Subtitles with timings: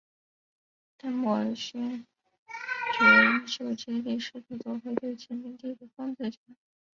[0.97, 2.07] 邓莫尔勋
[2.97, 6.39] 爵依旧竭力试图夺回对殖民地的控制权。